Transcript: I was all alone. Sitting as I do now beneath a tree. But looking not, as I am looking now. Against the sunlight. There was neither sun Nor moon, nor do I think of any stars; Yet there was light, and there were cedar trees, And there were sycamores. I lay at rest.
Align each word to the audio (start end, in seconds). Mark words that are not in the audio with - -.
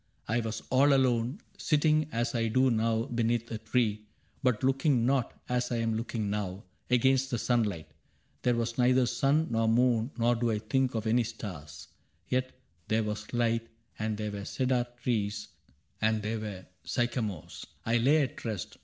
I 0.27 0.39
was 0.39 0.63
all 0.71 0.93
alone. 0.95 1.41
Sitting 1.59 2.07
as 2.11 2.33
I 2.33 2.47
do 2.47 2.71
now 2.71 3.03
beneath 3.03 3.51
a 3.51 3.59
tree. 3.59 4.07
But 4.41 4.63
looking 4.63 5.05
not, 5.05 5.39
as 5.47 5.71
I 5.71 5.75
am 5.75 5.93
looking 5.93 6.27
now. 6.27 6.63
Against 6.89 7.29
the 7.29 7.37
sunlight. 7.37 7.85
There 8.41 8.55
was 8.55 8.79
neither 8.79 9.05
sun 9.05 9.49
Nor 9.51 9.67
moon, 9.69 10.09
nor 10.17 10.33
do 10.33 10.49
I 10.49 10.57
think 10.57 10.95
of 10.95 11.05
any 11.05 11.23
stars; 11.23 11.87
Yet 12.27 12.51
there 12.87 13.03
was 13.03 13.31
light, 13.31 13.67
and 13.99 14.17
there 14.17 14.31
were 14.31 14.45
cedar 14.45 14.87
trees, 15.03 15.49
And 16.01 16.23
there 16.23 16.39
were 16.39 16.65
sycamores. 16.83 17.67
I 17.85 17.99
lay 17.99 18.23
at 18.23 18.43
rest. 18.43 18.77